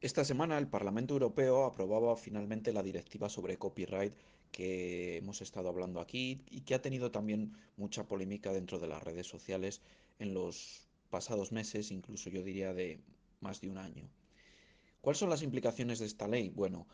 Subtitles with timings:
[0.00, 4.14] Esta semana el Parlamento Europeo aprobaba finalmente la directiva sobre copyright
[4.52, 9.02] que hemos estado hablando aquí y que ha tenido también mucha polémica dentro de las
[9.02, 9.82] redes sociales
[10.20, 13.00] en los pasados meses, incluso yo diría de
[13.40, 14.08] más de un año.
[15.00, 16.50] ¿Cuáles son las implicaciones de esta ley?
[16.50, 16.86] Bueno,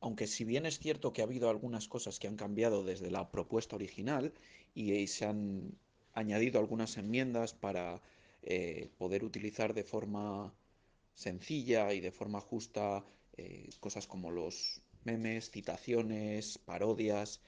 [0.00, 3.30] aunque si bien es cierto que ha habido algunas cosas que han cambiado desde la
[3.30, 4.32] propuesta original
[4.74, 5.76] y se han
[6.14, 8.00] añadido algunas enmiendas para
[8.42, 10.54] eh, poder utilizar de forma
[11.16, 13.04] sencilla y de forma justa
[13.36, 17.40] eh, cosas como los memes, citaciones, parodias,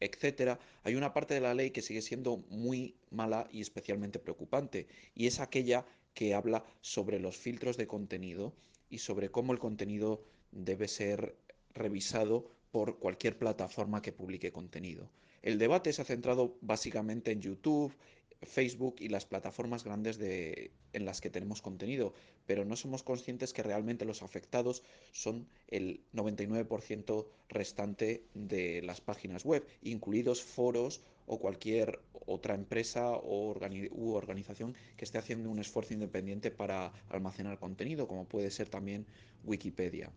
[0.00, 4.86] etcétera, hay una parte de la ley que sigue siendo muy mala y especialmente preocupante,
[5.14, 8.54] y es aquella que habla sobre los filtros de contenido
[8.88, 11.36] y sobre cómo el contenido debe ser
[11.74, 15.10] revisado por cualquier plataforma que publique contenido.
[15.42, 17.94] El debate se ha centrado básicamente en YouTube,
[18.42, 22.12] Facebook y las plataformas grandes de, en las que tenemos contenido,
[22.46, 24.82] pero no somos conscientes que realmente los afectados
[25.12, 33.48] son el 99% restante de las páginas web, incluidos foros o cualquier otra empresa o
[33.48, 38.68] organi u organización que esté haciendo un esfuerzo independiente para almacenar contenido, como puede ser
[38.68, 39.06] también
[39.44, 40.12] Wikipedia.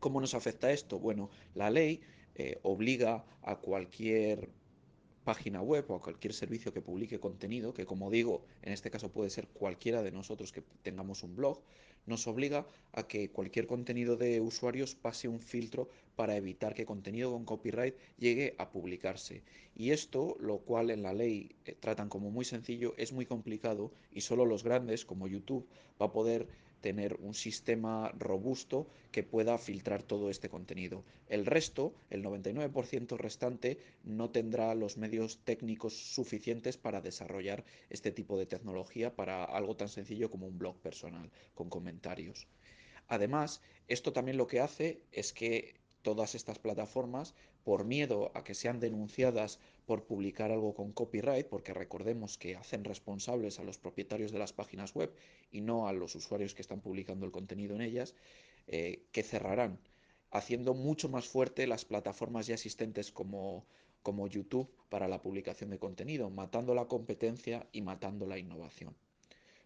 [0.00, 0.98] ¿Cómo nos afecta esto?
[0.98, 2.00] Bueno, la ley
[2.34, 4.48] eh, obliga a cualquier
[5.28, 9.12] página web o a cualquier servicio que publique contenido, que como digo, en este caso
[9.12, 11.60] puede ser cualquiera de nosotros que tengamos un blog,
[12.06, 17.30] nos obliga a que cualquier contenido de usuarios pase un filtro para evitar que contenido
[17.30, 19.42] con copyright llegue a publicarse.
[19.76, 23.92] Y esto, lo cual en la ley eh, tratan como muy sencillo, es muy complicado
[24.10, 25.68] y solo los grandes, como YouTube,
[26.00, 26.48] va a poder
[26.80, 31.04] tener un sistema robusto que pueda filtrar todo este contenido.
[31.28, 38.38] El resto, el 99% restante, no tendrá los medios técnicos suficientes para desarrollar este tipo
[38.38, 42.46] de tecnología para algo tan sencillo como un blog personal con comentarios.
[43.08, 45.77] Además, esto también lo que hace es que
[46.08, 51.74] todas estas plataformas, por miedo a que sean denunciadas por publicar algo con copyright, porque
[51.74, 55.12] recordemos que hacen responsables a los propietarios de las páginas web
[55.50, 58.14] y no a los usuarios que están publicando el contenido en ellas,
[58.68, 59.78] eh, que cerrarán,
[60.30, 63.66] haciendo mucho más fuerte las plataformas ya existentes como,
[64.02, 68.96] como YouTube para la publicación de contenido, matando la competencia y matando la innovación.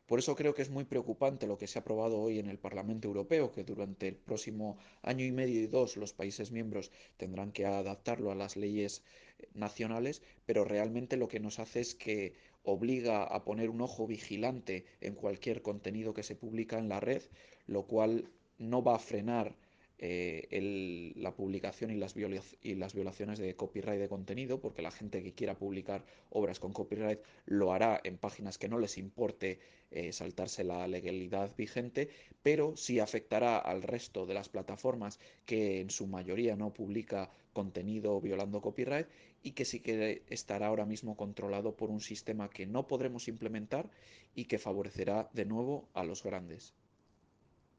[0.06, 2.58] Por eso creo que es muy preocupante lo que se ha aprobado hoy en el
[2.58, 7.52] Parlamento Europeo, que durante el próximo año y medio y dos los países miembros tendrán
[7.52, 9.02] que adaptarlo a las leyes
[9.38, 14.06] eh, nacionales, pero realmente lo que nos hace es que obliga a poner un ojo
[14.06, 17.22] vigilante en cualquier contenido que se publica en la red,
[17.66, 19.56] lo cual no va a frenar
[19.98, 25.22] eh, la publicación y las, y las, violaciones de copyright de contenido, porque la gente
[25.22, 29.60] que quiera publicar obras con copyright lo hará en páginas que no les importe
[29.90, 32.08] eh, saltarse la legalidad vigente,
[32.42, 38.20] pero sí afectará al resto de las plataformas que en su mayoría no publica contenido
[38.20, 39.06] violando copyright
[39.42, 43.90] y que sí que estará ahora mismo controlado por un sistema que no podremos implementar
[44.34, 46.74] y que favorecerá de nuevo a los grandes.